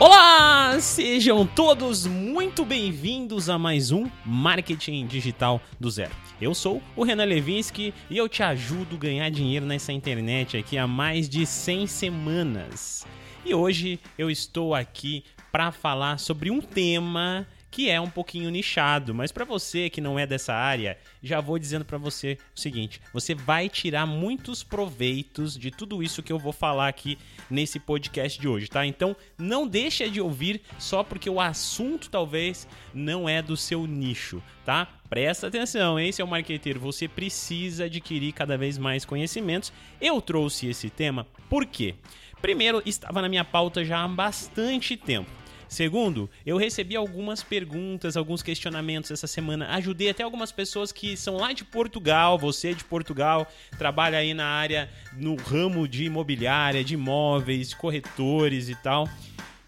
Olá, 0.00 0.78
sejam 0.78 1.44
todos 1.44 2.06
muito 2.06 2.64
bem-vindos 2.64 3.50
a 3.50 3.58
mais 3.58 3.90
um 3.90 4.08
Marketing 4.24 5.04
Digital 5.08 5.60
do 5.80 5.90
Zero. 5.90 6.14
Eu 6.40 6.54
sou 6.54 6.80
o 6.94 7.02
Renan 7.02 7.24
Levinsky 7.24 7.92
e 8.08 8.16
eu 8.16 8.28
te 8.28 8.44
ajudo 8.44 8.94
a 8.94 8.98
ganhar 8.98 9.28
dinheiro 9.28 9.66
nessa 9.66 9.92
internet 9.92 10.56
aqui 10.56 10.78
há 10.78 10.86
mais 10.86 11.28
de 11.28 11.44
100 11.44 11.88
semanas. 11.88 13.04
E 13.44 13.52
hoje 13.52 13.98
eu 14.16 14.30
estou 14.30 14.72
aqui 14.72 15.24
para 15.50 15.72
falar 15.72 16.20
sobre 16.20 16.48
um 16.48 16.60
tema 16.60 17.44
que 17.70 17.90
é 17.90 18.00
um 18.00 18.08
pouquinho 18.08 18.50
nichado, 18.50 19.14
mas 19.14 19.30
para 19.30 19.44
você 19.44 19.90
que 19.90 20.00
não 20.00 20.18
é 20.18 20.26
dessa 20.26 20.54
área, 20.54 20.98
já 21.22 21.40
vou 21.40 21.58
dizendo 21.58 21.84
para 21.84 21.98
você 21.98 22.38
o 22.56 22.60
seguinte: 22.60 23.00
você 23.12 23.34
vai 23.34 23.68
tirar 23.68 24.06
muitos 24.06 24.62
proveitos 24.62 25.56
de 25.56 25.70
tudo 25.70 26.02
isso 26.02 26.22
que 26.22 26.32
eu 26.32 26.38
vou 26.38 26.52
falar 26.52 26.88
aqui 26.88 27.18
nesse 27.50 27.78
podcast 27.78 28.40
de 28.40 28.48
hoje, 28.48 28.68
tá? 28.68 28.86
Então, 28.86 29.14
não 29.36 29.66
deixa 29.66 30.08
de 30.08 30.20
ouvir 30.20 30.62
só 30.78 31.02
porque 31.02 31.28
o 31.28 31.40
assunto 31.40 32.10
talvez 32.10 32.66
não 32.94 33.28
é 33.28 33.42
do 33.42 33.56
seu 33.56 33.86
nicho, 33.86 34.42
tá? 34.64 34.88
Presta 35.08 35.46
atenção, 35.46 35.98
hein, 35.98 36.12
seu 36.12 36.26
marqueteiro, 36.26 36.78
você 36.78 37.08
precisa 37.08 37.84
adquirir 37.84 38.32
cada 38.32 38.58
vez 38.58 38.76
mais 38.76 39.04
conhecimentos. 39.04 39.72
Eu 40.00 40.20
trouxe 40.20 40.66
esse 40.68 40.90
tema 40.90 41.26
por 41.48 41.64
quê? 41.64 41.94
Primeiro, 42.40 42.82
estava 42.86 43.20
na 43.20 43.28
minha 43.28 43.44
pauta 43.44 43.84
já 43.84 44.04
há 44.04 44.08
bastante 44.08 44.96
tempo. 44.96 45.37
Segundo, 45.68 46.30
eu 46.46 46.56
recebi 46.56 46.96
algumas 46.96 47.42
perguntas, 47.42 48.16
alguns 48.16 48.42
questionamentos 48.42 49.10
essa 49.10 49.26
semana. 49.26 49.68
Ajudei 49.74 50.08
até 50.08 50.22
algumas 50.22 50.50
pessoas 50.50 50.90
que 50.90 51.16
são 51.16 51.36
lá 51.36 51.52
de 51.52 51.64
Portugal, 51.64 52.38
você 52.38 52.70
é 52.70 52.72
de 52.72 52.84
Portugal, 52.84 53.46
trabalha 53.76 54.18
aí 54.18 54.32
na 54.32 54.46
área, 54.46 54.88
no 55.16 55.36
ramo 55.36 55.86
de 55.86 56.04
imobiliária, 56.04 56.82
de 56.82 56.94
imóveis, 56.94 57.74
corretores 57.74 58.68
e 58.68 58.74
tal. 58.76 59.08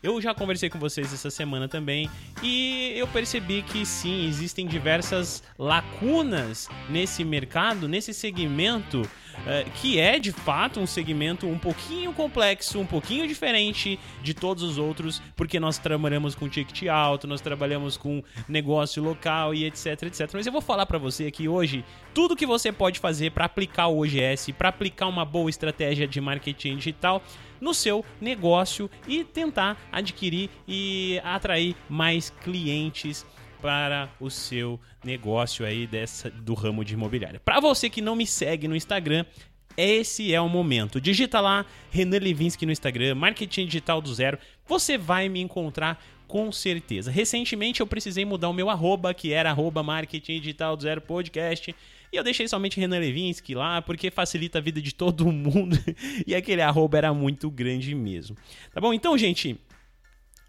Eu 0.02 0.18
já 0.18 0.34
conversei 0.34 0.70
com 0.70 0.78
vocês 0.78 1.12
essa 1.12 1.30
semana 1.30 1.68
também 1.68 2.08
e 2.42 2.94
eu 2.96 3.06
percebi 3.06 3.60
que 3.62 3.84
sim, 3.84 4.26
existem 4.26 4.66
diversas 4.66 5.42
lacunas 5.58 6.68
nesse 6.88 7.22
mercado, 7.22 7.86
nesse 7.86 8.14
segmento 8.14 9.02
é, 9.46 9.64
que 9.80 9.98
é 9.98 10.18
de 10.18 10.32
fato 10.32 10.80
um 10.80 10.86
segmento 10.86 11.46
um 11.46 11.58
pouquinho 11.58 12.12
complexo, 12.12 12.78
um 12.78 12.86
pouquinho 12.86 13.26
diferente 13.26 13.98
de 14.22 14.34
todos 14.34 14.62
os 14.62 14.78
outros, 14.78 15.22
porque 15.36 15.60
nós 15.60 15.78
trabalhamos 15.78 16.34
com 16.34 16.48
ticket 16.48 16.88
alto, 16.88 17.26
nós 17.26 17.40
trabalhamos 17.40 17.96
com 17.96 18.22
negócio 18.48 19.02
local 19.02 19.54
e 19.54 19.64
etc, 19.64 20.02
etc. 20.04 20.30
Mas 20.32 20.46
eu 20.46 20.52
vou 20.52 20.60
falar 20.62 20.86
para 20.86 20.98
você 20.98 21.26
aqui 21.26 21.48
hoje 21.48 21.84
tudo 22.14 22.36
que 22.36 22.46
você 22.46 22.72
pode 22.72 22.98
fazer 22.98 23.32
para 23.32 23.44
aplicar 23.44 23.88
o 23.88 24.00
OGS, 24.00 24.52
para 24.52 24.70
aplicar 24.70 25.06
uma 25.06 25.24
boa 25.24 25.48
estratégia 25.48 26.06
de 26.06 26.20
marketing 26.20 26.76
digital 26.76 27.22
no 27.60 27.74
seu 27.74 28.04
negócio 28.20 28.90
e 29.06 29.24
tentar 29.24 29.76
adquirir 29.92 30.50
e 30.66 31.20
atrair 31.24 31.76
mais 31.88 32.30
clientes 32.30 33.26
para 33.60 34.08
o 34.18 34.30
seu 34.30 34.80
negócio 35.04 35.64
aí 35.64 35.86
dessa 35.86 36.30
do 36.30 36.54
ramo 36.54 36.84
de 36.84 36.94
imobiliária. 36.94 37.40
Para 37.40 37.60
você 37.60 37.90
que 37.90 38.00
não 38.00 38.16
me 38.16 38.26
segue 38.26 38.66
no 38.66 38.74
Instagram, 38.74 39.24
esse 39.76 40.34
é 40.34 40.40
o 40.40 40.48
momento. 40.48 41.00
Digita 41.00 41.40
lá 41.40 41.64
Renan 41.90 42.18
Levinsky 42.18 42.66
no 42.66 42.72
Instagram, 42.72 43.14
Marketing 43.14 43.66
Digital 43.66 44.00
do 44.00 44.12
Zero. 44.14 44.38
Você 44.66 44.98
vai 44.98 45.28
me 45.28 45.40
encontrar 45.40 46.02
com 46.26 46.52
certeza. 46.52 47.10
Recentemente 47.10 47.80
eu 47.80 47.86
precisei 47.86 48.24
mudar 48.24 48.48
o 48.48 48.52
meu 48.52 48.70
arroba, 48.70 49.12
que 49.12 49.32
era 49.32 49.50
arroba 49.50 49.82
Marketing 49.82 50.40
Digital 50.40 50.76
do 50.76 50.82
Zero 50.82 51.00
Podcast. 51.00 51.74
E 52.12 52.16
eu 52.16 52.24
deixei 52.24 52.48
somente 52.48 52.80
Renan 52.80 52.98
Levinsky 52.98 53.54
lá, 53.54 53.80
porque 53.80 54.10
facilita 54.10 54.58
a 54.58 54.60
vida 54.60 54.80
de 54.80 54.94
todo 54.94 55.26
mundo. 55.30 55.78
e 56.26 56.34
aquele 56.34 56.62
arroba 56.62 56.98
era 56.98 57.14
muito 57.14 57.50
grande 57.50 57.94
mesmo. 57.94 58.36
Tá 58.72 58.80
bom? 58.80 58.92
Então, 58.92 59.16
gente, 59.16 59.58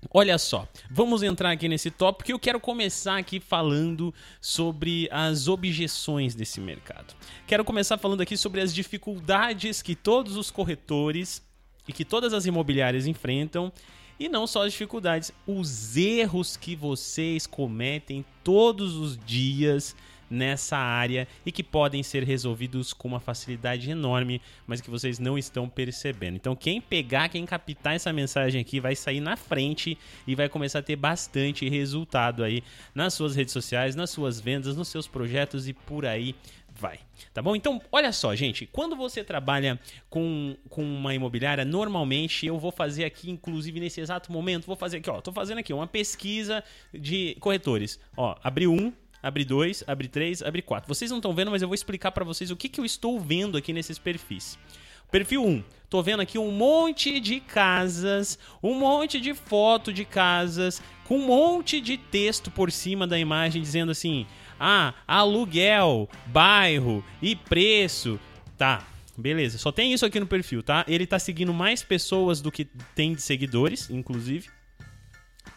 Olha 0.10 0.36
só, 0.40 0.68
vamos 0.90 1.22
entrar 1.22 1.52
aqui 1.52 1.68
nesse 1.68 1.92
tópico 1.92 2.26
que 2.26 2.34
eu 2.34 2.40
quero 2.40 2.60
começar 2.60 3.18
aqui 3.18 3.40
falando 3.40 4.12
sobre 4.42 5.08
as 5.12 5.48
objeções 5.48 6.34
desse 6.34 6.60
mercado. 6.60 7.14
Quero 7.46 7.64
começar 7.64 8.00
falando 8.00 8.22
aqui 8.22 8.36
sobre 8.36 8.62
as 8.62 8.74
dificuldades 8.74 9.80
que 9.84 9.96
todos 9.96 10.38
os 10.38 10.50
corretores 10.50 11.44
e 11.88 11.94
que 11.94 12.04
todas 12.04 12.34
as 12.34 12.48
imobiliárias 12.48 13.06
enfrentam 13.06 13.72
e 14.20 14.28
não 14.28 14.48
só 14.48 14.66
as 14.66 14.72
dificuldades, 14.72 15.32
os 15.46 15.96
erros 15.96 16.58
que 16.58 16.76
vocês 16.76 17.46
cometem 17.46 18.26
todos 18.44 18.96
os 18.96 19.18
dias 19.18 19.96
nessa 20.32 20.78
área 20.78 21.28
e 21.46 21.52
que 21.52 21.62
podem 21.62 22.02
ser 22.02 22.24
resolvidos 22.24 22.94
com 22.94 23.10
uma 23.10 23.20
facilidade 23.20 23.92
enorme, 23.92 24.42
mas 24.66 24.80
que 24.80 24.90
vocês 24.90 25.20
não 25.20 25.38
estão 25.38 25.68
percebendo. 25.68 26.38
Então, 26.38 26.56
quem 26.56 26.80
pegar, 26.80 27.30
quem 27.30 27.46
captar 27.46 27.96
essa 27.96 28.14
mensagem 28.14 28.62
aqui, 28.62 28.80
vai 28.80 28.96
sair 28.96 29.20
na 29.20 29.36
frente 29.36 29.98
e 30.26 30.34
vai 30.34 30.48
começar 30.48 30.80
a 30.80 30.84
ter 30.84 30.96
bastante 30.96 31.68
resultado 31.68 32.44
aí 32.44 32.64
nas 32.96 33.14
suas 33.14 33.36
redes 33.36 33.52
sociais, 33.52 33.96
nas 33.96 34.10
suas 34.10 34.40
vendas, 34.40 34.78
nos 34.78 34.88
seus 34.88 35.08
projetos 35.08 35.68
e 35.68 35.74
por 35.74 36.06
aí 36.06 36.34
vai. 36.82 37.00
Tá 37.34 37.42
bom? 37.42 37.56
Então, 37.56 37.82
olha 37.92 38.12
só, 38.12 38.36
gente. 38.36 38.66
Quando 38.66 38.96
você 38.96 39.24
trabalha 39.24 39.80
com, 40.10 40.56
com 40.70 40.84
uma 40.84 41.14
imobiliária, 41.14 41.64
normalmente 41.64 42.46
eu 42.46 42.58
vou 42.58 42.72
fazer 42.72 43.06
aqui, 43.06 43.30
inclusive 43.30 43.80
nesse 43.80 44.02
exato 44.02 44.32
momento, 44.32 44.66
vou 44.66 44.76
fazer 44.76 44.98
aqui, 44.98 45.10
ó. 45.10 45.22
Tô 45.22 45.32
fazendo 45.32 45.60
aqui 45.60 45.74
uma 45.74 45.88
pesquisa 45.88 46.64
de 46.94 47.36
corretores. 47.40 48.00
Ó, 48.18 48.36
abri 48.44 48.68
um, 48.68 48.92
abre 49.22 49.46
2, 49.46 49.84
abre 49.88 50.08
3, 50.08 50.42
abre 50.42 50.62
4. 50.62 50.88
Vocês 50.88 51.12
não 51.12 51.18
estão 51.18 51.34
vendo, 51.34 51.52
mas 51.52 51.62
eu 51.62 51.68
vou 51.68 51.76
explicar 51.76 52.12
para 52.12 52.26
vocês 52.26 52.52
o 52.52 52.56
que, 52.56 52.70
que 52.70 52.80
eu 52.80 52.86
estou 52.86 53.20
vendo 53.20 53.58
aqui 53.58 53.74
nesses 53.74 54.00
perfis. 54.00 54.58
Perfil 55.12 55.46
1. 55.46 55.64
Tô 55.90 56.02
vendo 56.02 56.22
aqui 56.22 56.38
um 56.40 56.52
monte 56.52 57.20
de 57.20 57.42
casas, 57.42 58.40
um 58.64 58.76
monte 58.76 59.20
de 59.20 59.34
foto 59.34 59.92
de 59.92 60.06
casas, 60.06 60.82
com 61.04 61.18
um 61.18 61.28
monte 61.28 61.82
de 61.82 61.98
texto 61.98 62.50
por 62.50 62.72
cima 62.72 63.06
da 63.06 63.20
imagem 63.20 63.62
dizendo 63.62 63.92
assim: 63.92 64.26
"Ah, 64.58 64.94
aluguel, 65.06 66.10
bairro 66.28 67.04
e 67.22 67.36
preço". 67.36 68.18
Tá. 68.58 68.88
Beleza, 69.18 69.58
só 69.58 69.72
tem 69.72 69.92
isso 69.92 70.06
aqui 70.06 70.20
no 70.20 70.26
perfil, 70.26 70.64
tá? 70.64 70.86
Ele 70.88 71.06
tá 71.06 71.20
seguindo 71.20 71.54
mais 71.54 71.84
pessoas 71.84 72.40
do 72.40 72.50
que 72.50 72.66
tem 72.96 73.14
de 73.14 73.22
seguidores, 73.22 73.90
inclusive. 73.90 74.48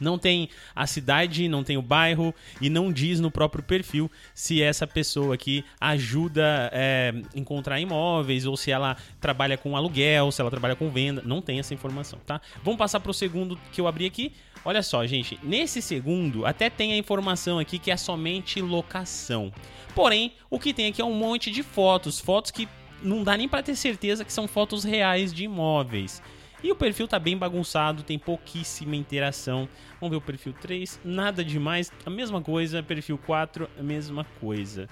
Não 0.01 0.19
tem 0.19 0.49
a 0.75 0.87
cidade, 0.87 1.49
não 1.49 1.63
tem 1.65 1.77
o 1.77 1.83
bairro 1.83 2.35
e 2.61 2.69
não 2.69 2.93
diz 2.93 3.21
no 3.21 3.31
próprio 3.31 3.63
perfil 3.63 4.11
se 4.35 4.63
essa 4.63 4.87
pessoa 4.87 5.35
aqui 5.35 5.65
ajuda 5.81 6.71
é, 6.73 7.15
encontrar 7.35 7.81
imóveis 7.81 8.47
ou 8.47 8.57
se 8.57 8.71
ela 8.71 8.97
trabalha 9.21 9.57
com 9.57 9.77
aluguel, 9.77 10.31
se 10.33 10.41
ela 10.41 10.51
trabalha 10.51 10.77
com 10.77 10.91
venda. 10.91 11.23
Não 11.25 11.41
tem 11.41 11.59
essa 11.59 11.75
informação, 11.75 12.19
tá? 12.27 12.41
Vamos 12.63 12.79
passar 12.79 13.01
para 13.01 13.11
o 13.11 13.15
segundo 13.15 13.59
que 13.73 13.81
eu 13.81 13.87
abri 13.87 14.07
aqui. 14.07 14.33
Olha 14.65 14.83
só, 14.83 15.07
gente, 15.07 15.39
nesse 15.43 15.83
segundo 15.83 16.47
até 16.47 16.71
tem 16.71 16.93
a 16.93 16.97
informação 16.97 17.59
aqui 17.59 17.79
que 17.79 17.91
é 17.91 17.97
somente 17.97 18.61
locação. 18.63 19.53
Porém, 19.95 20.33
o 20.49 20.59
que 20.59 20.73
tem 20.73 20.89
aqui 20.89 21.03
é 21.03 21.05
um 21.05 21.15
monte 21.15 21.51
de 21.51 21.63
fotos, 21.63 22.19
fotos 22.19 22.51
que 22.51 22.67
não 23.03 23.23
dá 23.23 23.37
nem 23.37 23.49
para 23.49 23.63
ter 23.63 23.77
certeza 23.77 24.25
que 24.25 24.33
são 24.33 24.49
fotos 24.49 24.83
reais 24.83 25.33
de 25.33 25.45
imóveis. 25.45 26.23
E 26.65 26.73
o 26.73 26.75
perfil 26.75 27.07
tá 27.07 27.19
bem 27.19 27.37
bagunçado, 27.37 28.03
tem 28.03 28.19
pouquíssima 28.19 28.97
interação. 28.97 29.69
Vamos 30.01 30.13
ver 30.13 30.17
o 30.17 30.21
perfil 30.23 30.55
3, 30.55 30.99
nada 31.05 31.45
demais, 31.45 31.93
a 32.07 32.09
mesma 32.09 32.41
coisa. 32.41 32.83
Perfil 32.83 33.19
4, 33.19 33.69
a 33.79 33.83
mesma 33.83 34.25
coisa. 34.41 34.89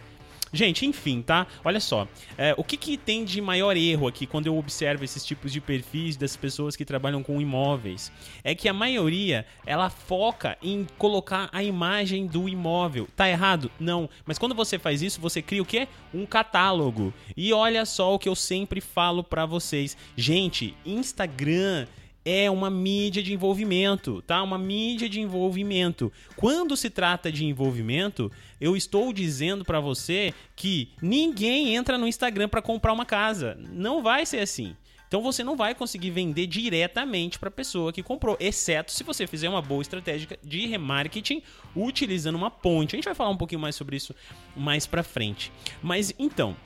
Gente, 0.52 0.84
enfim, 0.84 1.22
tá? 1.22 1.46
Olha 1.64 1.80
só. 1.80 2.06
É, 2.36 2.54
o 2.58 2.62
que, 2.62 2.76
que 2.76 2.98
tem 2.98 3.24
de 3.24 3.40
maior 3.40 3.74
erro 3.76 4.06
aqui 4.06 4.26
quando 4.26 4.46
eu 4.46 4.58
observo 4.58 5.02
esses 5.02 5.24
tipos 5.24 5.50
de 5.50 5.60
perfis 5.60 6.16
das 6.16 6.36
pessoas 6.36 6.76
que 6.76 6.84
trabalham 6.84 7.22
com 7.22 7.40
imóveis? 7.40 8.12
É 8.44 8.54
que 8.54 8.68
a 8.68 8.72
maioria 8.72 9.46
ela 9.64 9.88
foca 9.88 10.58
em 10.62 10.86
colocar 10.98 11.48
a 11.52 11.62
imagem 11.62 12.26
do 12.26 12.48
imóvel. 12.48 13.08
Tá 13.16 13.28
errado? 13.28 13.70
Não. 13.80 14.10
Mas 14.26 14.38
quando 14.38 14.54
você 14.54 14.78
faz 14.78 15.00
isso, 15.00 15.20
você 15.20 15.40
cria 15.40 15.62
o 15.62 15.66
quê? 15.66 15.88
Um 16.12 16.26
catálogo. 16.26 17.14
E 17.34 17.52
olha 17.52 17.86
só 17.86 18.14
o 18.14 18.18
que 18.18 18.28
eu 18.28 18.34
sempre 18.34 18.80
falo 18.80 19.24
para 19.24 19.46
vocês. 19.46 19.96
Gente, 20.16 20.76
Instagram 20.84 21.86
é 22.24 22.50
uma 22.50 22.70
mídia 22.70 23.22
de 23.22 23.32
envolvimento, 23.32 24.22
tá? 24.22 24.42
Uma 24.42 24.58
mídia 24.58 25.08
de 25.08 25.20
envolvimento. 25.20 26.12
Quando 26.36 26.76
se 26.76 26.88
trata 26.88 27.30
de 27.32 27.44
envolvimento, 27.44 28.30
eu 28.60 28.76
estou 28.76 29.12
dizendo 29.12 29.64
para 29.64 29.80
você 29.80 30.32
que 30.54 30.90
ninguém 31.00 31.74
entra 31.74 31.98
no 31.98 32.06
Instagram 32.06 32.48
para 32.48 32.62
comprar 32.62 32.92
uma 32.92 33.04
casa. 33.04 33.58
Não 33.70 34.02
vai 34.02 34.24
ser 34.24 34.38
assim. 34.38 34.76
Então 35.12 35.20
você 35.20 35.44
não 35.44 35.56
vai 35.56 35.74
conseguir 35.74 36.10
vender 36.10 36.46
diretamente 36.46 37.38
para 37.38 37.50
a 37.50 37.52
pessoa 37.52 37.92
que 37.92 38.02
comprou, 38.02 38.34
exceto 38.40 38.90
se 38.90 39.04
você 39.04 39.26
fizer 39.26 39.46
uma 39.46 39.60
boa 39.60 39.82
estratégia 39.82 40.38
de 40.42 40.66
remarketing 40.66 41.42
utilizando 41.76 42.36
uma 42.36 42.50
ponte. 42.50 42.94
A 42.94 42.96
gente 42.96 43.04
vai 43.04 43.14
falar 43.14 43.28
um 43.28 43.36
pouquinho 43.36 43.60
mais 43.60 43.76
sobre 43.76 43.94
isso 43.94 44.14
mais 44.56 44.86
para 44.86 45.02
frente. 45.02 45.52
Mas 45.82 46.14
então, 46.18 46.56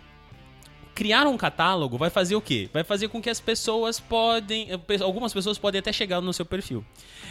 criar 0.96 1.26
um 1.26 1.36
catálogo 1.36 1.98
vai 1.98 2.08
fazer 2.08 2.34
o 2.36 2.40
quê? 2.40 2.70
Vai 2.72 2.82
fazer 2.82 3.08
com 3.08 3.20
que 3.20 3.28
as 3.28 3.38
pessoas 3.38 4.00
podem. 4.00 4.68
Algumas 5.04 5.32
pessoas 5.32 5.58
podem 5.58 5.78
até 5.78 5.92
chegar 5.92 6.22
no 6.22 6.32
seu 6.32 6.46
perfil. 6.46 6.82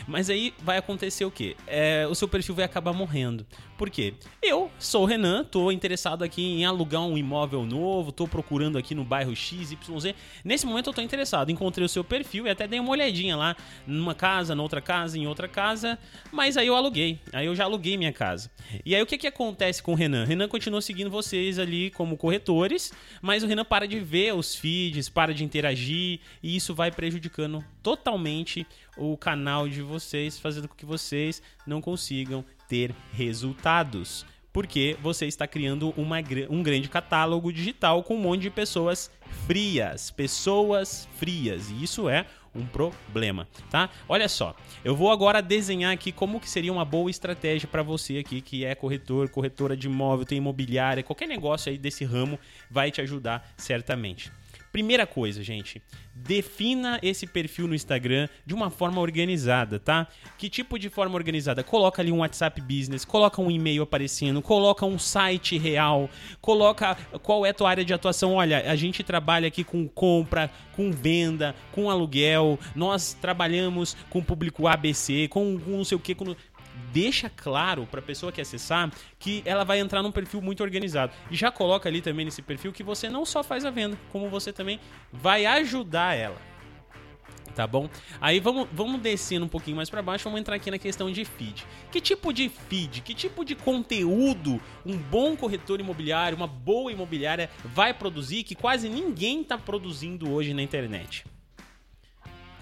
Mas 0.07 0.29
aí 0.29 0.53
vai 0.59 0.77
acontecer 0.77 1.25
o 1.25 1.31
quê? 1.31 1.57
É, 1.65 2.05
o 2.07 2.13
seu 2.13 2.27
perfil 2.27 2.53
vai 2.53 2.63
acabar 2.63 2.93
morrendo. 2.93 3.43
Por 3.75 3.89
quê? 3.89 4.13
Eu 4.41 4.71
sou 4.79 5.03
o 5.03 5.05
Renan, 5.05 5.43
tô 5.43 5.71
interessado 5.71 6.23
aqui 6.23 6.41
em 6.41 6.65
alugar 6.65 7.01
um 7.01 7.17
imóvel 7.17 7.65
novo, 7.65 8.11
tô 8.11 8.27
procurando 8.27 8.77
aqui 8.77 8.93
no 8.93 9.03
bairro 9.03 9.35
XYZ. 9.35 9.75
Nesse 10.43 10.65
momento 10.65 10.91
eu 10.91 10.93
tô 10.93 11.01
interessado, 11.01 11.51
encontrei 11.51 11.85
o 11.85 11.89
seu 11.89 12.03
perfil 12.03 12.45
e 12.45 12.49
até 12.49 12.67
dei 12.67 12.79
uma 12.79 12.91
olhadinha 12.91 13.35
lá 13.35 13.55
numa 13.85 14.13
casa, 14.13 14.53
noutra 14.53 14.79
casa, 14.79 15.17
em 15.17 15.27
outra 15.27 15.47
casa, 15.47 15.97
mas 16.31 16.55
aí 16.55 16.67
eu 16.67 16.75
aluguei. 16.75 17.19
Aí 17.33 17.47
eu 17.47 17.55
já 17.55 17.63
aluguei 17.63 17.97
minha 17.97 18.13
casa. 18.13 18.51
E 18.85 18.95
aí 18.95 19.01
o 19.01 19.05
que 19.05 19.17
que 19.17 19.27
acontece 19.27 19.81
com 19.81 19.91
o 19.91 19.95
Renan? 19.95 20.23
Renan 20.23 20.47
continua 20.47 20.81
seguindo 20.81 21.09
vocês 21.09 21.57
ali 21.57 21.89
como 21.89 22.15
corretores, 22.15 22.93
mas 23.21 23.43
o 23.43 23.47
Renan 23.47 23.54
para 23.63 23.87
de 23.87 23.99
ver 23.99 24.33
os 24.33 24.55
feeds, 24.55 25.07
para 25.07 25.33
de 25.33 25.43
interagir 25.43 26.19
e 26.41 26.55
isso 26.55 26.73
vai 26.73 26.91
prejudicando 26.91 27.63
totalmente 27.81 28.65
o 28.97 29.15
canal 29.15 29.69
de 29.69 29.81
vocês, 29.81 30.39
fazendo 30.39 30.67
com 30.67 30.75
que 30.75 30.85
vocês 30.85 31.41
não 31.65 31.79
consigam 31.79 32.43
ter 32.67 32.93
resultados. 33.13 34.25
Porque 34.51 34.97
você 35.01 35.25
está 35.25 35.45
criando 35.45 35.93
uma, 35.97 36.17
um 36.49 36.63
grande 36.63 36.87
catálogo 36.87 37.51
digital 37.51 38.01
com 38.03 38.15
um 38.15 38.21
monte 38.21 38.43
de 38.43 38.49
pessoas 38.49 39.11
frias. 39.45 40.11
Pessoas 40.11 41.07
frias. 41.17 41.69
E 41.69 41.83
isso 41.83 42.07
é 42.07 42.25
um 42.55 42.65
problema, 42.65 43.47
tá? 43.69 43.89
Olha 44.07 44.29
só, 44.29 44.55
eu 44.83 44.95
vou 44.95 45.11
agora 45.11 45.41
desenhar 45.41 45.93
aqui 45.93 46.11
como 46.11 46.39
que 46.39 46.49
seria 46.49 46.71
uma 46.71 46.85
boa 46.85 47.09
estratégia 47.09 47.67
para 47.67 47.83
você 47.83 48.17
aqui 48.17 48.41
que 48.41 48.63
é 48.63 48.73
corretor, 48.73 49.29
corretora 49.29 49.75
de 49.75 49.87
imóvel, 49.87 50.25
tem 50.25 50.37
imobiliária, 50.37 51.03
qualquer 51.03 51.27
negócio 51.27 51.71
aí 51.71 51.77
desse 51.77 52.05
ramo 52.05 52.39
vai 52.69 52.91
te 52.91 53.01
ajudar 53.01 53.53
certamente. 53.57 54.31
Primeira 54.75 55.07
coisa, 55.07 55.41
gente, 55.41 55.81
defina 56.13 56.99
esse 57.01 57.25
perfil 57.25 57.65
no 57.65 57.73
Instagram 57.73 58.27
de 58.45 58.53
uma 58.53 58.69
forma 58.69 58.99
organizada, 58.99 59.79
tá? 59.79 60.05
Que 60.37 60.49
tipo 60.49 60.77
de 60.77 60.89
forma 60.89 61.15
organizada? 61.15 61.63
Coloca 61.63 62.01
ali 62.01 62.11
um 62.11 62.17
WhatsApp 62.17 62.59
Business, 62.59 63.05
coloca 63.05 63.41
um 63.41 63.49
e-mail 63.49 63.83
aparecendo, 63.83 64.41
coloca 64.41 64.85
um 64.85 64.99
site 64.99 65.57
real, 65.57 66.09
coloca 66.41 66.97
qual 67.23 67.45
é 67.45 67.51
a 67.51 67.53
tua 67.53 67.69
área 67.69 67.85
de 67.85 67.93
atuação. 67.93 68.33
Olha, 68.33 68.69
a 68.69 68.75
gente 68.75 69.01
trabalha 69.01 69.47
aqui 69.47 69.63
com 69.63 69.87
compra, 69.87 70.51
com 70.75 70.91
venda, 70.91 71.55
com 71.71 71.89
aluguel, 71.89 72.59
nós 72.75 73.13
trabalhamos 73.13 73.95
com 74.09 74.21
público 74.21 74.67
ABC, 74.67 75.29
com, 75.29 75.57
não 75.65 75.85
sei 75.85 75.95
o 75.95 76.01
que, 76.01 76.13
com 76.13 76.35
deixa 76.91 77.29
claro 77.29 77.87
para 77.89 77.99
a 77.99 78.03
pessoa 78.03 78.31
que 78.31 78.41
acessar 78.41 78.91
que 79.19 79.41
ela 79.45 79.63
vai 79.63 79.79
entrar 79.79 80.01
num 80.01 80.11
perfil 80.11 80.41
muito 80.41 80.63
organizado. 80.63 81.13
E 81.29 81.35
já 81.35 81.51
coloca 81.51 81.89
ali 81.89 82.01
também 82.01 82.25
nesse 82.25 82.41
perfil 82.41 82.71
que 82.71 82.83
você 82.83 83.09
não 83.09 83.25
só 83.25 83.43
faz 83.43 83.65
a 83.65 83.69
venda, 83.69 83.97
como 84.11 84.29
você 84.29 84.51
também 84.53 84.79
vai 85.11 85.45
ajudar 85.45 86.15
ela. 86.15 86.55
Tá 87.55 87.65
bom? 87.65 87.89
Aí 88.19 88.41
vamos, 88.41 88.67
vamos 88.73 88.99
descendo 88.99 89.45
um 89.45 89.49
pouquinho 89.49 89.77
mais 89.77 89.89
para 89.89 90.01
baixo, 90.01 90.25
vamos 90.25 90.41
entrar 90.41 90.57
aqui 90.57 90.69
na 90.69 90.77
questão 90.77 91.09
de 91.09 91.23
feed. 91.23 91.65
Que 91.89 92.01
tipo 92.01 92.33
de 92.33 92.49
feed, 92.49 93.01
que 93.01 93.13
tipo 93.13 93.45
de 93.45 93.55
conteúdo 93.55 94.61
um 94.85 94.97
bom 94.97 95.37
corretor 95.37 95.79
imobiliário, 95.79 96.35
uma 96.35 96.47
boa 96.47 96.91
imobiliária 96.91 97.49
vai 97.63 97.93
produzir 97.93 98.43
que 98.43 98.55
quase 98.55 98.89
ninguém 98.89 99.41
está 99.41 99.57
produzindo 99.57 100.29
hoje 100.29 100.53
na 100.53 100.61
internet? 100.61 101.25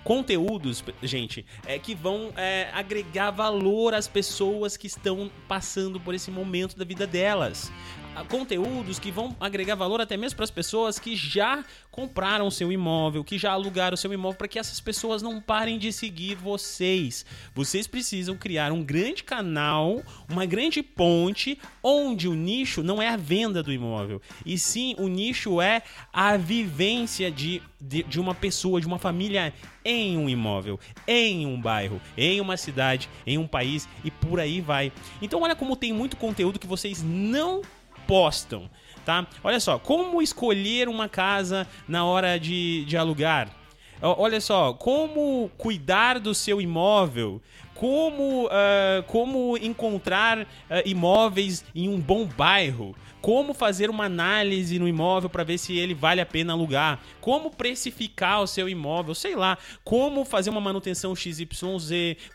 Conteúdos, 0.03 0.83
gente, 1.01 1.45
é, 1.65 1.79
que 1.79 1.95
vão 1.95 2.31
é, 2.35 2.69
agregar 2.73 3.31
valor 3.31 3.93
às 3.93 4.07
pessoas 4.07 4.75
que 4.75 4.87
estão 4.87 5.31
passando 5.47 5.99
por 5.99 6.13
esse 6.13 6.29
momento 6.29 6.77
da 6.77 6.85
vida 6.85 7.07
delas 7.07 7.71
conteúdos 8.29 8.99
que 8.99 9.11
vão 9.11 9.35
agregar 9.39 9.75
valor 9.75 10.01
até 10.01 10.15
mesmo 10.15 10.35
para 10.35 10.43
as 10.43 10.51
pessoas 10.51 10.99
que 10.99 11.15
já 11.15 11.63
compraram 11.89 12.49
seu 12.51 12.71
imóvel, 12.71 13.23
que 13.23 13.37
já 13.37 13.51
alugaram 13.51 13.97
seu 13.97 14.11
imóvel, 14.13 14.37
para 14.37 14.47
que 14.47 14.59
essas 14.59 14.79
pessoas 14.79 15.21
não 15.21 15.39
parem 15.41 15.77
de 15.77 15.91
seguir 15.91 16.35
vocês. 16.35 17.25
Vocês 17.53 17.87
precisam 17.87 18.35
criar 18.35 18.71
um 18.71 18.83
grande 18.83 19.23
canal, 19.23 20.03
uma 20.29 20.45
grande 20.45 20.81
ponte, 20.81 21.59
onde 21.81 22.27
o 22.27 22.33
nicho 22.33 22.83
não 22.83 23.01
é 23.01 23.09
a 23.09 23.17
venda 23.17 23.61
do 23.63 23.71
imóvel, 23.71 24.21
e 24.45 24.57
sim 24.57 24.95
o 24.97 25.07
nicho 25.07 25.61
é 25.61 25.81
a 26.11 26.37
vivência 26.37 27.31
de, 27.31 27.61
de, 27.79 28.03
de 28.03 28.19
uma 28.19 28.35
pessoa, 28.35 28.81
de 28.81 28.87
uma 28.87 28.99
família 28.99 29.53
em 29.85 30.17
um 30.17 30.29
imóvel, 30.29 30.79
em 31.07 31.45
um 31.45 31.59
bairro, 31.59 32.01
em 32.17 32.39
uma 32.39 32.57
cidade, 32.57 33.09
em 33.25 33.37
um 33.37 33.47
país 33.47 33.87
e 34.03 34.09
por 34.09 34.39
aí 34.39 34.61
vai. 34.61 34.91
Então 35.21 35.41
olha 35.41 35.55
como 35.55 35.75
tem 35.75 35.91
muito 35.91 36.15
conteúdo 36.17 36.59
que 36.59 36.67
vocês 36.67 37.03
não 37.03 37.61
postam, 38.07 38.69
tá? 39.05 39.25
Olha 39.43 39.59
só, 39.59 39.77
como 39.79 40.21
escolher 40.21 40.87
uma 40.87 41.09
casa 41.09 41.67
na 41.87 42.05
hora 42.05 42.39
de, 42.39 42.85
de 42.85 42.97
alugar? 42.97 43.49
Olha 44.01 44.41
só, 44.41 44.73
como 44.73 45.49
cuidar 45.57 46.19
do 46.19 46.35
seu 46.35 46.59
imóvel, 46.59 47.41
como, 47.73 48.45
uh, 48.45 49.03
como 49.07 49.57
encontrar 49.57 50.39
uh, 50.41 50.45
imóveis 50.85 51.63
em 51.73 51.89
um 51.89 51.99
bom 51.99 52.25
bairro, 52.25 52.95
como 53.21 53.53
fazer 53.53 53.89
uma 53.89 54.05
análise 54.05 54.77
no 54.77 54.87
imóvel 54.87 55.29
para 55.29 55.43
ver 55.43 55.57
se 55.57 55.77
ele 55.77 55.93
vale 55.93 56.19
a 56.19 56.25
pena 56.25 56.53
alugar, 56.53 56.99
como 57.21 57.49
precificar 57.49 58.41
o 58.41 58.47
seu 58.47 58.67
imóvel, 58.67 59.15
sei 59.15 59.35
lá, 59.35 59.57
como 59.83 60.25
fazer 60.25 60.49
uma 60.49 60.59
manutenção 60.59 61.15
XYZ, 61.15 61.47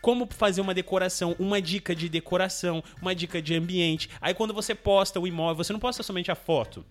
como 0.01 0.27
fazer 0.31 0.61
uma 0.61 0.73
decoração, 0.73 1.35
uma 1.37 1.61
dica 1.61 1.95
de 1.95 2.09
decoração, 2.09 2.83
uma 3.01 3.13
dica 3.13 3.41
de 3.41 3.53
ambiente. 3.53 4.09
Aí 4.19 4.33
quando 4.33 4.53
você 4.53 4.73
posta 4.73 5.19
o 5.19 5.27
imóvel, 5.27 5.63
você 5.63 5.71
não 5.71 5.79
posta 5.79 6.01
somente 6.01 6.31
a 6.31 6.35
foto. 6.35 6.83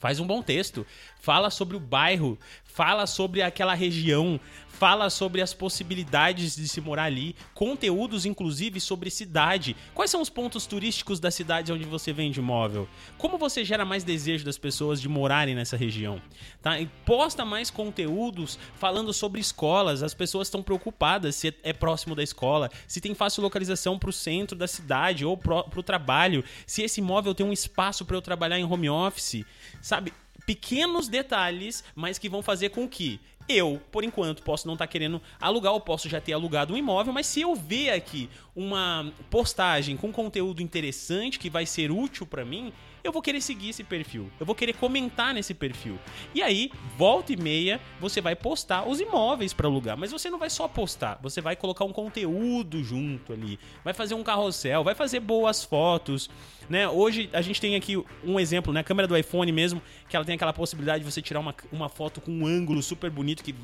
Faz 0.00 0.18
um 0.18 0.26
bom 0.26 0.42
texto, 0.42 0.86
fala 1.20 1.50
sobre 1.50 1.76
o 1.76 1.80
bairro, 1.80 2.38
fala 2.64 3.06
sobre 3.06 3.42
aquela 3.42 3.74
região, 3.74 4.40
fala 4.66 5.10
sobre 5.10 5.42
as 5.42 5.52
possibilidades 5.52 6.56
de 6.56 6.66
se 6.66 6.80
morar 6.80 7.04
ali, 7.04 7.36
conteúdos 7.52 8.24
inclusive 8.24 8.80
sobre 8.80 9.10
cidade. 9.10 9.76
Quais 9.94 10.10
são 10.10 10.22
os 10.22 10.30
pontos 10.30 10.66
turísticos 10.66 11.20
da 11.20 11.30
cidade 11.30 11.70
onde 11.70 11.84
você 11.84 12.14
vende 12.14 12.40
imóvel? 12.40 12.88
Como 13.18 13.36
você 13.36 13.62
gera 13.62 13.84
mais 13.84 14.02
desejo 14.02 14.42
das 14.42 14.56
pessoas 14.56 15.02
de 15.02 15.08
morarem 15.08 15.54
nessa 15.54 15.76
região? 15.76 16.22
Tá? 16.62 16.80
E 16.80 16.86
posta 17.04 17.44
mais 17.44 17.68
conteúdos 17.68 18.58
falando 18.76 19.12
sobre 19.12 19.38
escolas. 19.38 20.02
As 20.02 20.14
pessoas 20.14 20.46
estão 20.48 20.62
preocupadas 20.62 21.36
se 21.36 21.54
é 21.62 21.74
próximo 21.74 22.14
da 22.14 22.22
escola, 22.22 22.70
se 22.86 23.02
tem 23.02 23.14
fácil 23.14 23.42
localização 23.42 23.98
para 23.98 24.08
o 24.08 24.14
centro 24.14 24.56
da 24.56 24.66
cidade 24.66 25.26
ou 25.26 25.36
para 25.36 25.78
o 25.78 25.82
trabalho, 25.82 26.42
se 26.66 26.80
esse 26.80 27.00
imóvel 27.02 27.34
tem 27.34 27.44
um 27.44 27.52
espaço 27.52 28.06
para 28.06 28.16
eu 28.16 28.22
trabalhar 28.22 28.58
em 28.58 28.64
home 28.64 28.88
office, 28.88 29.44
sabe? 29.90 30.12
pequenos 30.46 31.06
detalhes, 31.06 31.84
mas 31.94 32.18
que 32.18 32.28
vão 32.28 32.42
fazer 32.42 32.70
com 32.70 32.88
que 32.88 33.20
eu, 33.48 33.80
por 33.90 34.04
enquanto, 34.04 34.42
posso 34.42 34.66
não 34.66 34.74
estar 34.74 34.86
tá 34.86 34.90
querendo 34.90 35.20
alugar 35.40 35.72
ou 35.72 35.80
posso 35.80 36.08
já 36.08 36.20
ter 36.20 36.32
alugado 36.32 36.74
um 36.74 36.76
imóvel, 36.76 37.12
mas 37.12 37.26
se 37.26 37.40
eu 37.40 37.54
ver 37.54 37.90
aqui 37.90 38.28
uma 38.54 39.12
postagem 39.28 39.96
com 39.96 40.12
conteúdo 40.12 40.62
interessante 40.62 41.38
que 41.38 41.50
vai 41.50 41.66
ser 41.66 41.90
útil 41.90 42.26
para 42.26 42.44
mim, 42.44 42.72
eu 43.02 43.12
vou 43.12 43.22
querer 43.22 43.40
seguir 43.40 43.70
esse 43.70 43.84
perfil, 43.84 44.30
eu 44.38 44.46
vou 44.46 44.54
querer 44.54 44.74
comentar 44.74 45.34
nesse 45.34 45.54
perfil. 45.54 45.98
E 46.34 46.42
aí, 46.42 46.70
volta 46.96 47.32
e 47.32 47.36
meia, 47.36 47.80
você 48.00 48.20
vai 48.20 48.36
postar 48.36 48.88
os 48.88 49.00
imóveis 49.00 49.52
para 49.52 49.66
alugar, 49.66 49.96
mas 49.96 50.10
você 50.10 50.30
não 50.30 50.38
vai 50.38 50.50
só 50.50 50.68
postar, 50.68 51.18
você 51.22 51.40
vai 51.40 51.56
colocar 51.56 51.84
um 51.84 51.92
conteúdo 51.92 52.82
junto 52.82 53.32
ali, 53.32 53.58
vai 53.84 53.94
fazer 53.94 54.14
um 54.14 54.22
carrossel, 54.22 54.84
vai 54.84 54.94
fazer 54.94 55.20
boas 55.20 55.64
fotos, 55.64 56.30
né? 56.68 56.88
Hoje 56.88 57.28
a 57.32 57.42
gente 57.42 57.60
tem 57.60 57.74
aqui 57.74 58.02
um 58.24 58.38
exemplo, 58.38 58.72
né? 58.72 58.80
A 58.80 58.84
câmera 58.84 59.08
do 59.08 59.16
iPhone 59.16 59.50
mesmo, 59.50 59.82
que 60.08 60.14
ela 60.14 60.24
tem 60.24 60.34
aquela 60.34 60.52
possibilidade 60.52 61.04
de 61.04 61.10
você 61.10 61.20
tirar 61.20 61.40
uma, 61.40 61.54
uma 61.72 61.88
foto 61.88 62.20
com 62.20 62.30
um 62.30 62.46
ângulo 62.46 62.82
super 62.82 63.10
bonito 63.10 63.42
que 63.42 63.54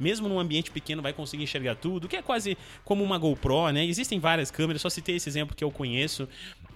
mesmo 0.00 0.28
num 0.28 0.38
ambiente 0.38 0.70
pequeno 0.70 1.00
vai 1.00 1.12
conseguir 1.12 1.44
enxergar 1.44 1.76
tudo, 1.76 2.08
que 2.08 2.16
é 2.16 2.22
quase 2.22 2.58
como 2.84 3.04
uma 3.04 3.18
GoPro, 3.18 3.70
né? 3.70 3.84
Existem 3.84 4.18
várias 4.18 4.50
câmeras, 4.50 4.82
só 4.82 4.90
citei 4.90 5.16
esse 5.16 5.28
exemplo 5.28 5.54
que 5.54 5.62
eu 5.62 5.70
conheço, 5.70 6.28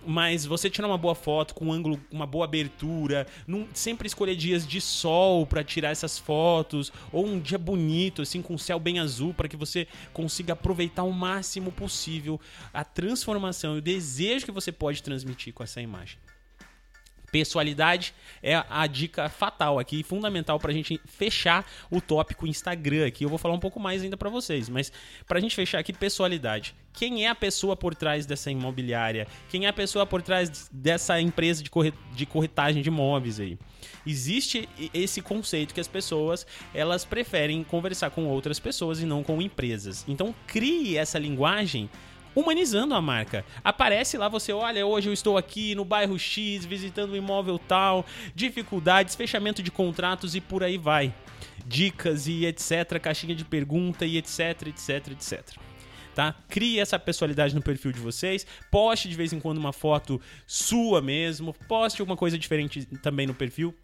mas 0.06 0.44
você 0.44 0.70
tirar 0.70 0.88
uma 0.88 0.98
boa 0.98 1.14
foto 1.14 1.54
com 1.54 1.66
um 1.66 1.72
ângulo, 1.72 2.00
uma 2.10 2.26
boa 2.26 2.44
abertura, 2.44 3.26
num, 3.46 3.66
sempre 3.74 4.06
escolher 4.06 4.36
dias 4.36 4.66
de 4.66 4.80
sol 4.80 5.46
para 5.46 5.62
tirar 5.62 5.90
essas 5.90 6.18
fotos, 6.18 6.92
ou 7.12 7.26
um 7.26 7.38
dia 7.38 7.58
bonito, 7.58 8.22
assim, 8.22 8.42
com 8.42 8.54
o 8.54 8.58
céu 8.58 8.78
bem 8.78 8.98
azul, 8.98 9.34
para 9.34 9.48
que 9.48 9.56
você 9.56 9.86
consiga 10.12 10.52
aproveitar 10.52 11.02
o 11.02 11.12
máximo 11.12 11.70
possível 11.70 12.40
a 12.72 12.84
transformação 12.84 13.76
e 13.76 13.78
o 13.78 13.82
desejo 13.82 14.46
que 14.46 14.52
você 14.52 14.72
pode 14.72 15.02
transmitir 15.02 15.52
com 15.52 15.62
essa 15.62 15.80
imagem. 15.80 16.18
Pessoalidade 17.30 18.14
é 18.42 18.62
a 18.68 18.86
dica 18.86 19.28
fatal 19.28 19.78
aqui, 19.78 20.02
fundamental 20.02 20.58
para 20.58 20.70
a 20.70 20.74
gente 20.74 21.00
fechar 21.04 21.66
o 21.90 22.00
tópico 22.00 22.46
Instagram 22.46 23.06
aqui. 23.06 23.24
Eu 23.24 23.28
vou 23.28 23.38
falar 23.38 23.54
um 23.54 23.60
pouco 23.60 23.78
mais 23.78 24.02
ainda 24.02 24.16
para 24.16 24.28
vocês, 24.28 24.68
mas 24.68 24.92
para 25.26 25.38
a 25.38 25.40
gente 25.40 25.54
fechar 25.54 25.78
aqui, 25.78 25.92
pessoalidade. 25.92 26.74
Quem 26.92 27.24
é 27.24 27.28
a 27.28 27.34
pessoa 27.34 27.76
por 27.76 27.94
trás 27.94 28.26
dessa 28.26 28.50
imobiliária? 28.50 29.26
Quem 29.48 29.66
é 29.66 29.68
a 29.68 29.72
pessoa 29.72 30.04
por 30.04 30.22
trás 30.22 30.68
dessa 30.72 31.20
empresa 31.20 31.62
de, 31.62 31.70
de 32.12 32.26
corretagem 32.26 32.82
de 32.82 32.88
imóveis 32.88 33.38
aí? 33.38 33.58
Existe 34.04 34.68
esse 34.92 35.22
conceito 35.22 35.72
que 35.72 35.80
as 35.80 35.88
pessoas 35.88 36.46
elas 36.74 37.04
preferem 37.04 37.62
conversar 37.62 38.10
com 38.10 38.26
outras 38.26 38.58
pessoas 38.58 39.00
e 39.00 39.06
não 39.06 39.22
com 39.22 39.40
empresas. 39.40 40.04
Então 40.08 40.34
crie 40.46 40.96
essa 40.96 41.18
linguagem 41.18 41.88
humanizando 42.34 42.94
a 42.94 43.00
marca. 43.00 43.44
Aparece 43.62 44.16
lá 44.16 44.28
você, 44.28 44.52
olha, 44.52 44.86
hoje 44.86 45.08
eu 45.08 45.12
estou 45.12 45.36
aqui 45.36 45.74
no 45.74 45.84
bairro 45.84 46.18
X, 46.18 46.64
visitando 46.64 47.12
um 47.12 47.16
imóvel 47.16 47.58
tal, 47.58 48.04
dificuldades, 48.34 49.14
fechamento 49.14 49.62
de 49.62 49.70
contratos 49.70 50.34
e 50.34 50.40
por 50.40 50.62
aí 50.62 50.78
vai. 50.78 51.14
Dicas 51.66 52.26
e 52.26 52.46
etc, 52.46 52.98
caixinha 53.00 53.34
de 53.34 53.44
pergunta 53.44 54.04
e 54.04 54.16
etc, 54.16 54.68
etc, 54.68 55.08
etc. 55.08 55.56
Tá? 56.14 56.34
Crie 56.48 56.80
essa 56.80 56.98
personalidade 56.98 57.54
no 57.54 57.62
perfil 57.62 57.92
de 57.92 58.00
vocês, 58.00 58.46
poste 58.70 59.08
de 59.08 59.14
vez 59.14 59.32
em 59.32 59.38
quando 59.38 59.58
uma 59.58 59.72
foto 59.72 60.20
sua 60.46 61.00
mesmo, 61.00 61.54
poste 61.68 62.00
alguma 62.00 62.16
coisa 62.16 62.36
diferente 62.36 62.84
também 63.00 63.26
no 63.26 63.34
perfil, 63.34 63.74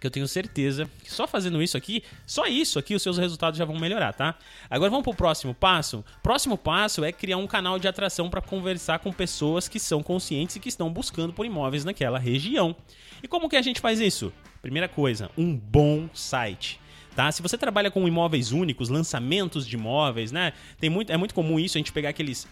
que 0.00 0.06
eu 0.06 0.10
tenho 0.10 0.28
certeza 0.28 0.88
que 1.02 1.12
só 1.12 1.26
fazendo 1.26 1.62
isso 1.62 1.76
aqui, 1.76 2.02
só 2.26 2.46
isso 2.46 2.78
aqui, 2.78 2.94
os 2.94 3.02
seus 3.02 3.18
resultados 3.18 3.58
já 3.58 3.64
vão 3.64 3.78
melhorar, 3.78 4.12
tá? 4.12 4.34
Agora 4.70 4.90
vamos 4.90 5.04
pro 5.04 5.14
próximo 5.14 5.54
passo. 5.54 6.04
Próximo 6.22 6.56
passo 6.56 7.04
é 7.04 7.12
criar 7.12 7.36
um 7.36 7.46
canal 7.46 7.78
de 7.78 7.88
atração 7.88 8.30
para 8.30 8.40
conversar 8.40 9.00
com 9.00 9.12
pessoas 9.12 9.68
que 9.68 9.80
são 9.80 10.02
conscientes 10.02 10.56
e 10.56 10.60
que 10.60 10.68
estão 10.68 10.90
buscando 10.90 11.32
por 11.32 11.44
imóveis 11.44 11.84
naquela 11.84 12.18
região. 12.18 12.74
E 13.22 13.28
como 13.28 13.48
que 13.48 13.56
a 13.56 13.62
gente 13.62 13.80
faz 13.80 14.00
isso? 14.00 14.32
Primeira 14.62 14.88
coisa, 14.88 15.30
um 15.36 15.56
bom 15.56 16.08
site. 16.12 16.80
Tá? 17.14 17.32
Se 17.32 17.42
você 17.42 17.58
trabalha 17.58 17.90
com 17.90 18.06
imóveis 18.06 18.52
únicos, 18.52 18.88
lançamentos 18.88 19.66
de 19.66 19.74
imóveis, 19.74 20.30
né? 20.30 20.52
Tem 20.78 20.88
muito, 20.88 21.10
é 21.10 21.16
muito 21.16 21.34
comum 21.34 21.58
isso, 21.58 21.76
a 21.76 21.80
gente 21.80 21.90
pegar 21.90 22.10
aqueles 22.10 22.46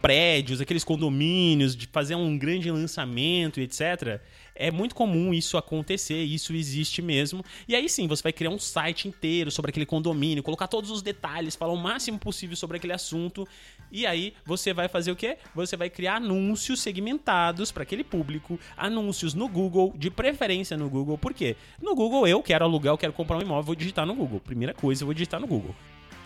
prédios, 0.00 0.60
aqueles 0.60 0.84
condomínios, 0.84 1.76
de 1.76 1.86
fazer 1.86 2.14
um 2.14 2.36
grande 2.38 2.70
lançamento, 2.70 3.60
etc. 3.60 4.20
É 4.54 4.70
muito 4.70 4.94
comum 4.94 5.32
isso 5.32 5.56
acontecer, 5.56 6.22
isso 6.24 6.52
existe 6.52 7.00
mesmo. 7.00 7.44
E 7.68 7.76
aí 7.76 7.88
sim, 7.88 8.08
você 8.08 8.22
vai 8.22 8.32
criar 8.32 8.50
um 8.50 8.58
site 8.58 9.06
inteiro 9.06 9.50
sobre 9.50 9.70
aquele 9.70 9.86
condomínio, 9.86 10.42
colocar 10.42 10.66
todos 10.66 10.90
os 10.90 11.00
detalhes, 11.00 11.54
falar 11.54 11.72
o 11.72 11.76
máximo 11.76 12.18
possível 12.18 12.56
sobre 12.56 12.76
aquele 12.76 12.92
assunto. 12.92 13.46
E 13.90 14.04
aí 14.06 14.34
você 14.44 14.72
vai 14.72 14.88
fazer 14.88 15.12
o 15.12 15.16
quê? 15.16 15.38
Você 15.54 15.76
vai 15.76 15.88
criar 15.88 16.16
anúncios 16.16 16.80
segmentados 16.80 17.70
para 17.70 17.84
aquele 17.84 18.02
público, 18.02 18.58
anúncios 18.76 19.32
no 19.32 19.48
Google, 19.48 19.94
de 19.96 20.10
preferência 20.10 20.76
no 20.76 20.90
Google. 20.90 21.16
Por 21.16 21.32
quê? 21.32 21.56
No 21.80 21.94
Google 21.94 22.26
eu 22.26 22.42
quero 22.42 22.64
alugar, 22.64 22.92
eu 22.92 22.98
quero 22.98 23.12
comprar 23.12 23.38
um 23.38 23.42
imóvel, 23.42 23.62
vou 23.62 23.74
digitar 23.76 24.04
no 24.04 24.14
Google. 24.14 24.40
Primeira 24.40 24.74
coisa, 24.74 25.02
eu 25.02 25.06
vou 25.06 25.14
digitar 25.14 25.40
no 25.40 25.46
Google. 25.46 25.74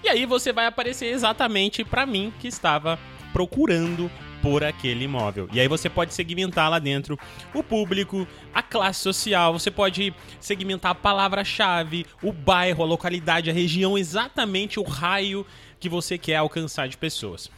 E 0.03 0.09
aí 0.09 0.27
você 0.27 0.53
vai 0.53 0.67
aparecer 0.67 1.07
exatamente 1.07 1.85
para 1.85 2.05
mim 2.05 2.33
que 2.41 2.49
estava 2.49 2.99
procurando 3.33 4.11
por 4.43 4.65
aquele 4.65 5.05
imóvel. 5.05 5.49
E 5.53 5.61
aí 5.61 5.69
você 5.69 5.89
pode 5.89 6.13
segmentar 6.13 6.69
lá 6.69 6.79
dentro 6.79 7.19
o 7.55 7.63
público, 7.63 8.27
a 8.53 8.63
classe 8.63 9.01
social, 9.01 9.53
você 9.53 9.71
pode 9.71 10.13
segmentar 10.41 10.91
a 10.91 10.95
palavra-chave, 10.95 12.05
o 12.23 12.33
bairro, 12.33 12.83
a 12.83 12.87
localidade, 12.87 13.49
a 13.49 13.53
região, 13.53 13.97
exatamente 13.97 14.81
o 14.81 14.83
raio 14.83 15.47
que 15.79 15.89
você 15.89 16.19
quer 16.19 16.37
alcançar 16.37 16.89
de 16.89 16.97
pessoas. 16.97 17.51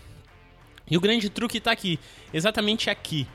E 0.91 0.97
o 0.97 1.01
grande 1.01 1.31
truque 1.31 1.59
está 1.59 1.73
aqui, 1.73 1.99
exatamente 2.33 2.91
aqui. 2.91 3.27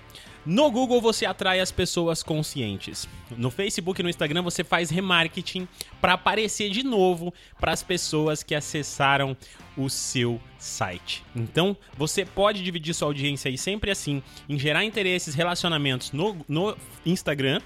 No 0.46 0.72
Google 0.72 1.02
você 1.02 1.26
atrai 1.26 1.60
as 1.60 1.72
pessoas 1.72 2.24
conscientes. 2.24 3.08
No 3.38 3.52
Facebook 3.52 4.00
e 4.00 4.04
no 4.04 4.10
Instagram 4.10 4.42
você 4.42 4.64
faz 4.64 4.90
remarketing 4.90 5.68
para 6.00 6.14
aparecer 6.14 6.70
de 6.70 6.84
novo 6.84 7.34
para 7.60 7.72
as 7.72 7.84
pessoas 7.84 8.42
que 8.42 8.56
acessaram 8.56 9.36
o 9.78 9.90
seu 9.90 10.40
site. 10.58 11.24
Então, 11.36 11.76
você 11.98 12.26
pode 12.26 12.64
dividir 12.64 12.94
sua 12.94 13.08
audiência 13.08 13.50
aí 13.50 13.58
sempre 13.58 13.92
assim, 13.92 14.22
em 14.48 14.58
gerar 14.58 14.84
interesses, 14.84 15.36
relacionamentos 15.36 16.12
no, 16.12 16.38
no 16.48 16.76
Instagram 17.06 17.62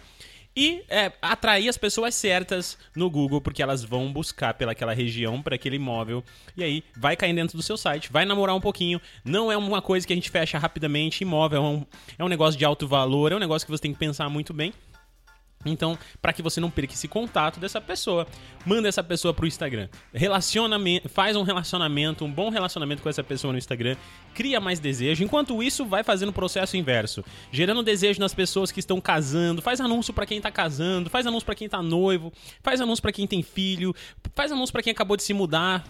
e 0.55 0.83
é, 0.89 1.12
atrair 1.22 1.67
as 1.67 1.77
pessoas 1.77 2.13
certas 2.15 2.77
no 2.95 3.10
Google, 3.10 3.41
porque 3.41 3.62
elas 3.62 3.83
vão 3.83 4.12
buscar 4.12 4.53
pelaquela 4.53 4.93
região, 4.93 5.41
para 5.41 5.55
aquele 5.55 5.77
imóvel, 5.77 6.24
e 6.55 6.63
aí 6.63 6.83
vai 6.95 7.15
cair 7.15 7.33
dentro 7.33 7.57
do 7.57 7.63
seu 7.63 7.77
site, 7.77 8.12
vai 8.12 8.25
namorar 8.25 8.55
um 8.55 8.62
pouquinho. 8.62 9.01
Não 9.25 9.51
é 9.51 9.57
uma 9.57 9.81
coisa 9.81 10.05
que 10.05 10.13
a 10.13 10.15
gente 10.15 10.29
fecha 10.29 10.57
rapidamente. 10.57 11.24
Imóvel 11.24 11.60
é 11.60 11.65
um, 11.65 11.86
é 12.19 12.24
um 12.24 12.27
negócio 12.27 12.57
de 12.57 12.65
alto 12.65 12.88
valor, 12.88 13.31
é 13.31 13.36
um 13.36 13.39
negócio 13.39 13.65
que 13.65 13.72
você 13.72 13.81
tem 13.81 13.93
que 13.93 14.00
pensar 14.00 14.29
muito 14.29 14.53
bem. 14.53 14.74
Então, 15.65 15.98
para 16.22 16.34
que 16.34 16.41
você 16.41 16.60
não 16.60 16.70
perca 16.70 16.93
esse 16.93 17.08
contato 17.08 17.60
dessa 17.60 17.79
pessoa, 17.79 18.27
manda 18.65 18.88
essa 18.88 19.03
pessoa 19.03 19.34
pro 19.34 19.48
Instagram. 19.48 19.88
Relacionamento, 20.13 21.10
faz 21.10 21.36
um 21.36 21.43
relacionamento, 21.43 22.25
um 22.25 22.32
bom 22.32 22.50
relacionamento 22.50 23.01
com 23.01 23.10
essa 23.10 23.24
pessoa 23.24 23.51
no 23.51 23.58
Instagram, 23.58 23.96
cria 24.34 24.60
mais 24.60 24.79
desejo. 24.79 25.24
Enquanto 25.24 25.62
isso, 25.62 25.86
vai 25.86 26.03
fazendo 26.03 26.29
o 26.29 26.34
processo 26.34 26.75
inverso, 26.75 27.24
gerando 27.51 27.84
desejo 27.84 28.20
nas 28.20 28.34
pessoas 28.34 28.72
que 28.72 28.79
estão 28.79 29.00
casando, 29.00 29.62
faz 29.62 29.79
anúncio 29.79 30.13
para 30.13 30.25
quem 30.25 30.41
tá 30.41 30.51
casando, 30.51 31.10
faz 31.10 31.25
anúncio 31.25 31.46
para 31.46 31.55
quem 31.55 31.70
tá 31.70 31.82
noivo, 31.82 32.32
faz 32.62 32.82
anúncio 32.82 33.01
para 33.01 33.12
quem 33.12 33.27
tem 33.27 33.41
filho, 33.41 33.96
faz 34.36 34.51
anúncio 34.51 34.74
para 34.74 34.84
quem 34.84 34.91
acabou 34.91 35.17
de 35.17 35.24
se 35.24 35.34
mudar. 35.34 35.84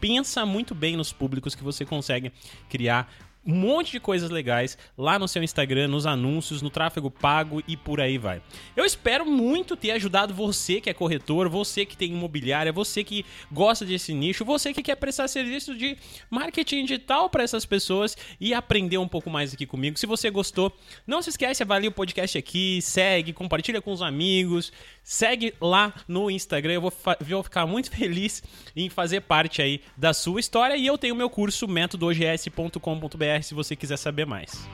Pensa 0.00 0.46
muito 0.46 0.76
bem 0.76 0.96
nos 0.96 1.12
públicos 1.12 1.56
que 1.56 1.64
você 1.64 1.84
consegue 1.84 2.32
criar 2.68 3.12
um 3.48 3.54
monte 3.54 3.92
de 3.92 3.98
coisas 3.98 4.28
legais 4.28 4.76
lá 4.96 5.18
no 5.18 5.26
seu 5.26 5.42
Instagram, 5.42 5.88
nos 5.88 6.04
anúncios, 6.04 6.60
no 6.60 6.68
tráfego 6.68 7.10
pago 7.10 7.62
e 7.66 7.78
por 7.78 7.98
aí 7.98 8.18
vai. 8.18 8.42
Eu 8.76 8.84
espero 8.84 9.24
muito 9.24 9.74
ter 9.74 9.92
ajudado 9.92 10.34
você 10.34 10.82
que 10.82 10.90
é 10.90 10.94
corretor, 10.94 11.48
você 11.48 11.86
que 11.86 11.96
tem 11.96 12.12
imobiliária, 12.12 12.70
você 12.70 13.02
que 13.02 13.24
gosta 13.50 13.86
desse 13.86 14.12
nicho, 14.12 14.44
você 14.44 14.74
que 14.74 14.82
quer 14.82 14.96
prestar 14.96 15.28
serviço 15.28 15.74
de 15.74 15.96
marketing 16.28 16.82
digital 16.84 17.30
para 17.30 17.42
essas 17.42 17.64
pessoas 17.64 18.18
e 18.38 18.52
aprender 18.52 18.98
um 18.98 19.08
pouco 19.08 19.30
mais 19.30 19.54
aqui 19.54 19.64
comigo. 19.64 19.98
Se 19.98 20.04
você 20.04 20.28
gostou, 20.28 20.70
não 21.06 21.22
se 21.22 21.30
esquece, 21.30 21.62
avalie 21.62 21.88
o 21.88 21.92
podcast 21.92 22.36
aqui, 22.36 22.80
segue, 22.82 23.32
compartilha 23.32 23.80
com 23.80 23.92
os 23.92 24.02
amigos, 24.02 24.70
segue 25.02 25.54
lá 25.58 25.94
no 26.06 26.30
Instagram. 26.30 26.74
Eu 26.74 26.82
vou, 26.82 26.92
vou 27.22 27.42
ficar 27.42 27.64
muito 27.64 27.88
feliz 27.96 28.42
em 28.76 28.90
fazer 28.90 29.22
parte 29.22 29.62
aí 29.62 29.80
da 29.96 30.12
sua 30.12 30.38
história 30.38 30.76
e 30.76 30.86
eu 30.86 30.98
tenho 30.98 31.16
meu 31.16 31.30
curso 31.30 31.66
métodoogs.com.br 31.66 33.37
se 33.42 33.54
você 33.54 33.76
quiser 33.76 33.96
saber 33.96 34.26
mais. 34.26 34.68